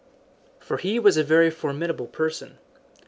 [0.59, 2.57] For he was a very formidable person.